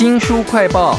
[0.00, 0.98] 新书快报。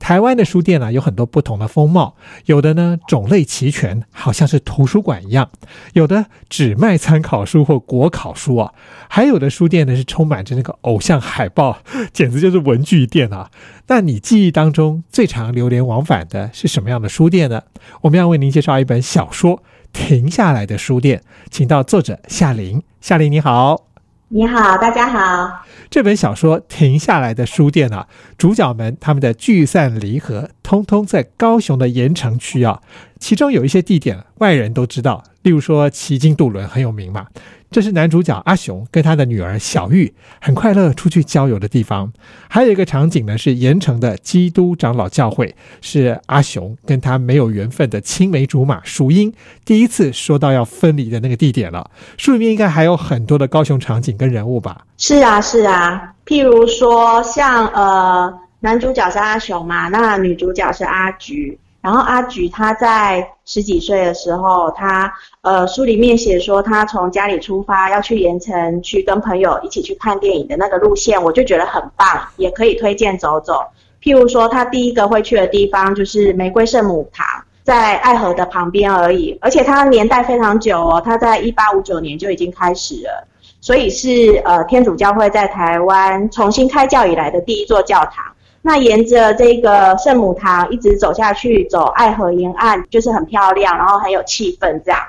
[0.00, 5.46] 台湾的书店啊，有很多不同的风貌，有的呢种类齐全，好像是图书馆一样；
[5.92, 8.72] 有的只卖参考书或国考书啊，
[9.08, 11.78] 还有的书店呢是充满着那个偶像海报，
[12.12, 13.48] 简直就是文具店啊。
[13.86, 17.62] 那你记忆当中最常流连往返的是什么样的书店呢？
[18.00, 19.58] 我们要为您介绍一本小说
[19.92, 22.82] 《停下来的书店》，请到作者夏琳。
[23.00, 23.91] 夏琳你好。
[24.34, 25.62] 你好，大家好。
[25.90, 28.08] 这本小说《停下来的书店》啊，
[28.38, 32.80] 主角们他们的聚散离合，通通在高雄的盐城区啊。
[33.18, 37.26] 其中有一些地点外人都知道，例如说旗津渡轮很有名嘛。
[37.70, 40.12] 这是男主角阿雄跟他的女儿小玉
[40.42, 42.12] 很快乐出去郊游的地方。
[42.46, 49.32] 还有一个场景呢，是盐城的基督长老教会，是阿雄跟他没有缘分的青梅竹马淑英
[49.64, 51.90] 第一次说到要分离的那个地点了。
[52.18, 54.84] 书里面应该还有很多的高雄场景跟人物吧？
[54.98, 56.12] 是啊，是啊。
[56.26, 61.58] 譬如说，像呃，男主角是阿雄嘛，那女主角是阿菊。
[61.80, 73.64] 然后阿菊她在十几岁的时候，她呃书里面写说，她从家里出发要去盐城去跟朋友一起去看电影的那个路线，我就觉得很棒，也可以推荐走走。
[74.00, 77.26] 譬如说，她第一个会去的地方就是玫瑰圣母堂，
[77.64, 83.26] 在爱河的旁边而已，而且它年代非常久哦，它在一八五九年就已经开始了，
[83.60, 88.24] 所以是呃天主教会在台湾重新开教以来的第一座教堂。
[88.62, 95.00] 那沿着这个圣母堂一直走下去，走爱河沿岸，就是很漂亮，然后很有气氛这样。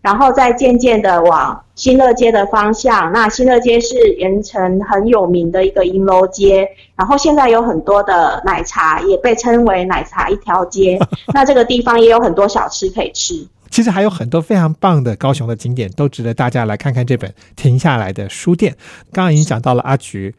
[0.00, 10.98] 然后再渐渐的往新乐街的方向，那新乐街是盐城很有名的一个银楼街，然后现在有很多的奶茶，也被称为奶茶一条街。
[11.32, 13.46] 那这个地方也有很多小吃可以吃。
[13.70, 18.74] 其实还有很多非常棒的高雄的景点，都值得大家来看看这本停下来的书店。
[19.12, 20.34] 刚刚已经讲到了阿菊。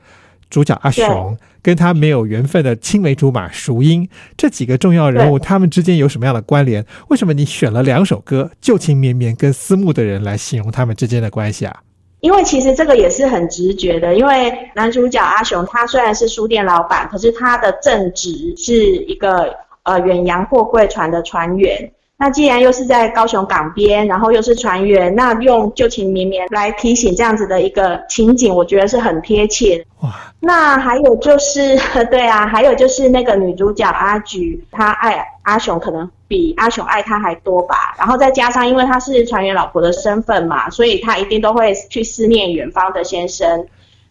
[0.54, 6.86] 主角阿雄跟他没有缘分的青梅竹马淑英这几个重要人物，他们之间有什么样的关联？
[7.10, 11.76] 为什么你选了两首歌《旧情绵绵》跟《思慕的人》来形容他们之间的关系啊？
[12.20, 21.92] 因为其实这个也是很直觉的，因为男主角阿雄他虽然是书店老板，可是他的正职是一个呃远洋货柜船的船员。
[22.24, 29.86] 那既然又是在高雄港边，然后又是船员，那用旧情绵绵来提醒这样子的一个情景，我觉得是很贴切。
[30.00, 30.10] 哇！
[30.40, 31.78] 那还有就是，
[32.10, 37.94] 对啊，还有就是那个女主角阿菊，她爱阿雄可能比阿雄爱她还多吧。
[37.98, 43.66] 然后再加上，因为她是船员老婆的身份嘛，所以她一定都会去思念远方的先生。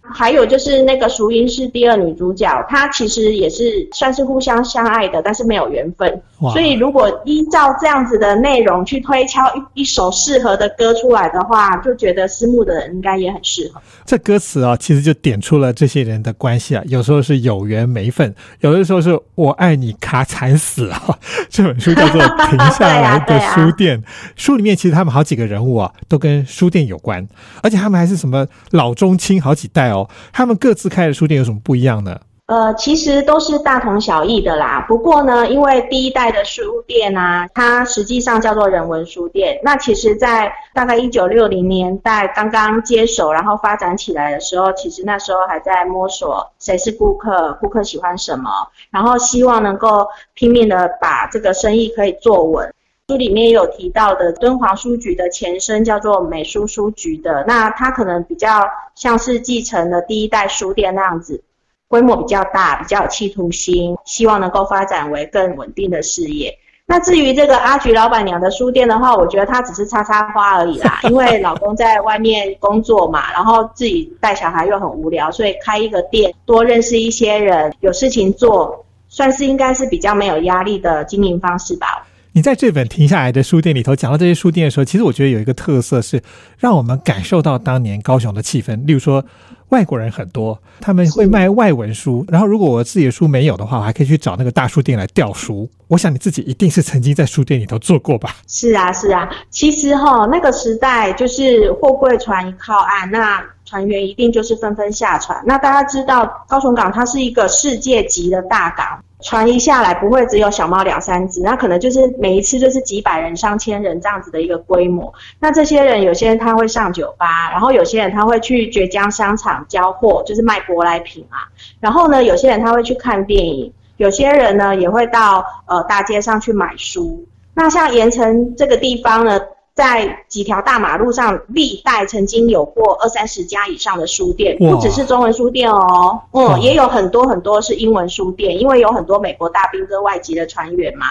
[0.04, 6.20] 还有就是那个熟音是第二女主角，她其实也是算是互相相爱的，但是没有缘分。
[6.52, 13.80] 所以如果依照这样子的内容去推敲一一首适合的歌出来的话，就觉得思慕的人应该也很适合。
[14.04, 16.82] 这歌词啊，其实就点出了这些人的关系啊。
[16.88, 21.00] 有时候是有缘没份，有的时候是我爱你卡惨死啊。
[21.48, 22.20] 这本书叫做
[22.50, 23.96] 《停下来的书店》，
[24.34, 27.24] 书里面其实他们好几个人物啊，都跟书店有关，
[27.62, 29.91] 而且他们还是什么老中青好几代。
[29.92, 32.18] 哦，他们各自开的书店有什么不一样呢？
[32.46, 34.84] 呃，其实都是大同小异的啦。
[34.86, 39.58] 不过呢，因为第一代的书店啊，它实际上叫做人文书店。
[39.62, 48.50] 那其实，在大概一九六零年代刚刚接手，然后发展起来的时候，其实那时候还在摸索谁是顾客，顾客喜欢什么，
[48.90, 52.70] 然后希望能够拼命的把这个生意可以做稳。
[53.08, 58.64] 书里面有提到的敦煌书局的前身叫做美书书局的，那它可能比较
[58.94, 61.42] 像是继承了第一代书店那样子，
[61.88, 66.56] 规模比较大，比较有企图心，希望能够发展为更稳定的事业。
[66.86, 82.06] 那至于这个阿菊老板娘的书店的话，我觉得她只是插插花而已啦， 因为老公在外面工作嘛，然后自己带小孩又很无聊，所以开一个店，多认识一些人，有事情做，算是应该是比较没有压力的经营方式吧。
[82.34, 86.22] 你在这本停下来的书店里头讲到这些书店的时候，其实我觉得有一个特色是
[86.58, 88.86] 让我们感受到当年高雄的气氛。
[88.86, 89.22] 例如说，
[89.68, 95.68] 外国人很多，他们会卖外文书，然后如果我自己的书没有的话，我还可以去找那个大书店来调书。
[95.88, 98.36] 我想你自己一定是曾经在书店里头做过吧？
[98.48, 99.28] 是啊，是啊。
[99.50, 105.38] 其实哈，那个时代就是货柜船一靠岸，那船员一定就是纷纷下船。
[105.44, 109.04] 那大家知道，高雄港它是一个世界级的大港。
[109.22, 115.12] 传一下来不会只有小猫两三只，那可能就是每一次就是几百人、上千人这样子的一个规模。
[115.38, 121.48] 那这些人有些人他会上酒吧，然后有些人他会去绝江商场交货，就是卖舶来品啊。
[121.80, 127.24] 然后呢，有些人他会去看电影，有些人呢也会到呃大街上去买书。
[127.54, 129.38] 那像盐城这个地方呢，
[129.74, 141.06] 在几条大马路上，历代曾经有过二三十家以上的书店，不只是中文书店哦，嗯，也有很多很多是英文书店，因为有很多美国大兵跟外籍的船员嘛。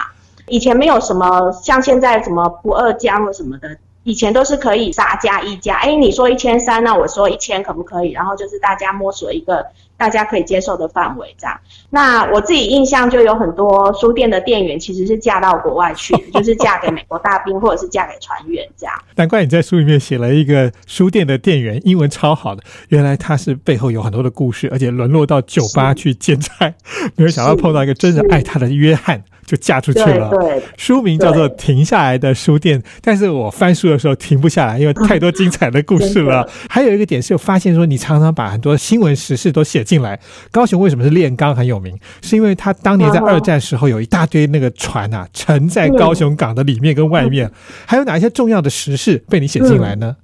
[0.46, 8.10] 以前没有什么像现在什么不二家或什么的，以前都是可以杀价一家，哎，你说一千三，那我说一千可不可以？
[8.10, 9.64] 然后就是大家摸索一个
[9.96, 11.56] 大家可以接受的范围这样。
[11.90, 18.94] 那我自己印象就有很多书店的店员其实是嫁到国外去， 就是嫁给美国大兵或者是嫁给船员这样。
[19.14, 22.62] 难怪你在书里面写了一个书店的店员，英文超好的。
[22.88, 26.74] 原来他是背后有很多的故事，而且沦落到酒吧去兼差，
[27.14, 30.30] 没有想到碰到一个真的爱他的约翰，就嫁出去了。
[30.30, 36.48] 对，书名叫做《停下来的书店》，但是我翻书的时候停不下来，因为太多精彩的故事了。
[36.68, 40.18] 还有一个点是，我发现说你常常把很多新闻时事都写进来。
[40.50, 41.98] 高雄为什么是炼钢很有名？
[42.22, 47.50] 是因为他当年在二战时候有一大堆那个船啊沉在高雄港的里面跟外面，
[47.86, 50.16] 还有哪一些重要的时事被你写进来呢？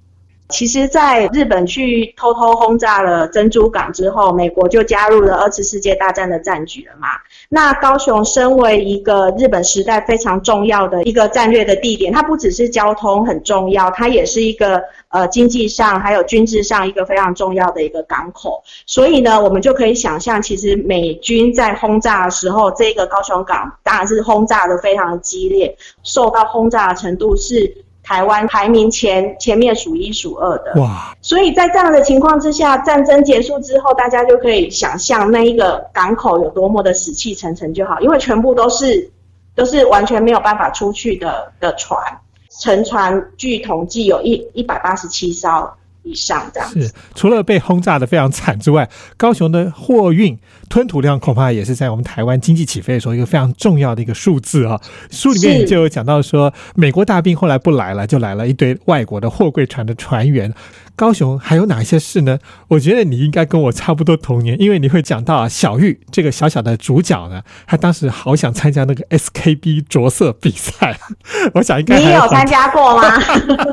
[0.49, 7.09] 其实，在日本去偷偷轰炸了珍珠港之后，美国就加入了二次世界大战的战局了嘛。
[7.51, 18.63] 那高雄身为一个日本时代非常重要的一个战略的地点，它不只是交通很重要，它也是一个呃经济上还有军事上一个非常重要的一个港口。
[18.87, 27.85] 所以呢，我们就可以想象，其实美军在轰炸的时候，这个高雄港当然是轰炸的非常激烈，受到轰炸的程度是。
[28.09, 39.11] 台湾排名前前面数一数二的，哇，所以在这样的情况之下，战争结束之后，大家就可以想象那一个港口有多么的死气沉沉就好，因为全部都是
[39.55, 42.01] 都是完全没有办法出去的的船，
[42.49, 45.71] 沉船据统计有一一百八十七艘
[46.09, 46.87] 以上这样子。
[46.87, 50.39] 是除了被轰炸的非常惨之外， 高雄的货运
[50.69, 54.81] 吞吐量恐怕也是在我们台湾经济起飞的时候一个非常重要的一个数字啊。
[55.11, 60.53] 书里面就有讲到说，美国大兵后来不来了，就来了一堆外国的货柜船的船员。
[60.99, 62.41] 高雄还有哪些事呢？
[62.67, 70.99] 我觉得你应该跟我差不多童年，因为你会讲到啊，小玉这个小小的主角呢，他当时好想参加那个 SKB 着色比赛，
[71.55, 73.05] 我想应该你有参加过吗？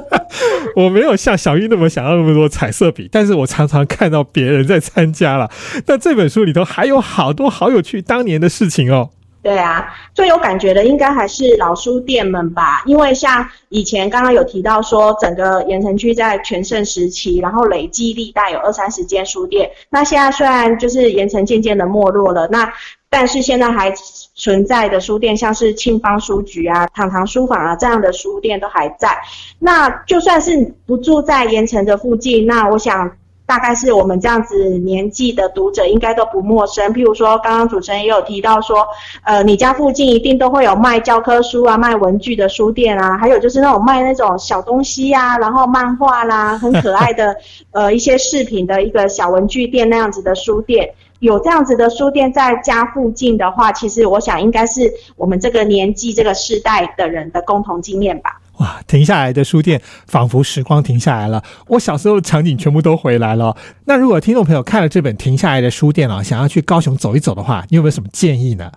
[0.77, 5.49] 我没有像小玉那么想要那么多彩色笔，但是我常常看到别人在参加了。
[5.87, 9.09] 那这本书里头还有好多好有趣当年的事情哦。
[9.45, 19.69] 对啊，最有感觉的应该还是老书店们吧，因为像以前刚刚有提到说，整个盐城区在全盛时期，然后累计历代有二三十间书店。
[19.91, 22.73] 那现在虽然就是盐城渐渐的没落了，那
[23.07, 23.93] 但是现在还
[24.33, 29.15] 存在的书店，像是庆芳书局啊、堂堂书坊啊这样的书店都还在。
[29.59, 33.15] 那就算是不住在盐城的附近，那我想。
[33.45, 36.93] 大概是我们这样子年纪的读者应该都不陌生。
[36.93, 38.87] 譬如说，刚刚主持人也有提到说，
[39.23, 47.35] 呃，你家附近一定都会有卖教科书啊、卖文具的书店啊，还有就是那种卖那种小东西呀、然后漫画啦、很可爱的
[47.71, 50.93] 呃一些饰品的一个小文具店那样子的书店。
[51.19, 58.41] 有这样子的书店在家附近的话，其实我想应该是我们这个年纪、这个世代的人的共同经验吧。
[58.57, 63.55] 哇，停下来的书店，仿佛时光停下来了，我小时候的场景全部都回来了。
[63.85, 68.71] 那如果听众朋友看了这本《停下来的书店》啊，想要去高雄走一走的话，你有没有什么建议呢？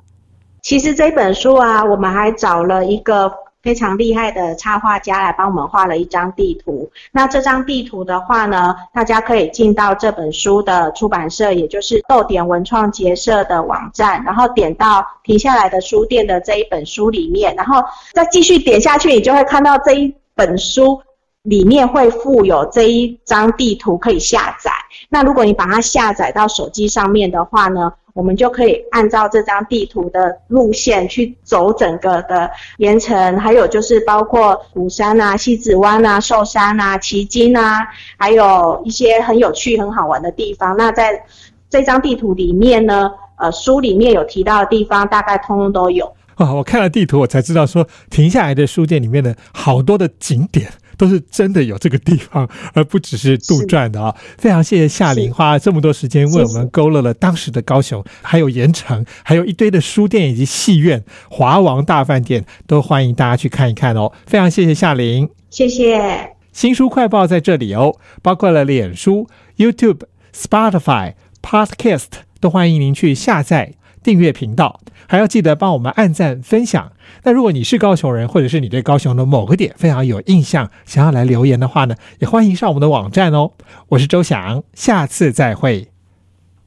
[0.62, 3.32] 其实这本书啊，我们还找了一个
[3.68, 6.90] 非常厉害的插画家来帮我们画了一张地图。
[7.12, 17.84] 那这张地图的话呢，大家可以进到这本书的出版社，也就是豆点文创结社的网站，然后点到停下来的书店的这一本书里面，然后
[18.14, 21.02] 再继续点下去，你就会看到这一本书
[21.42, 24.72] 里面会附有这一张地图可以下载。
[25.10, 40.76] 那如果你把它下载到手机上面的话呢，我们就可以按照这张地图的路线去走整个的盐城，还有就是包括鼓山啊、西子湾啊、寿山啊、旗津啊，还有一些很有趣、很好玩的地方。
[40.76, 41.22] 那在
[41.70, 46.12] 这张地图里面呢，呃，书里面有提到的地方，大概通通都有。
[46.34, 64.12] 啊，我看了地图，我才知道说停下来的书店里面的好多的景点都是真的有这个地方，而不只是杜撰的啊、非常谢谢夏琳花了这么多时间为我们勾勒了当时的高雄，还有盐城，还有一堆的书店以及戏院、华王大饭店，都欢迎大家去看一看哦。
[64.26, 65.28] 非常谢谢夏琳。
[65.48, 66.32] 谢谢。
[66.52, 69.28] 新书快报在这里哦，包括了脸书、
[69.58, 70.00] YouTube、
[70.34, 72.06] Spotify、Podcast，
[72.40, 73.74] 都欢迎您去下载、
[74.08, 76.92] 订阅频道，还要记得帮我们按赞、分享。
[77.24, 83.50] 那如果你是高雄人，或者是你对高雄的某个点非常有印象，想要来留言的话呢，也欢迎上我们的网站哦。
[83.88, 85.88] 我是周翔，下次再会。